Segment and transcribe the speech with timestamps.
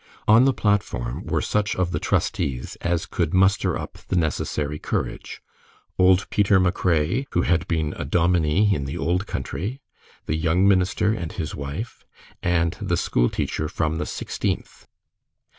[0.27, 5.43] On the platform were such of the trustees as could muster up the necessary courage
[5.99, 9.79] old Peter MacRae, who had been a dominie in the Old Country,
[10.25, 12.03] the young minister and his wife,
[12.41, 14.87] and the schoolteacher from the "Sixteenth."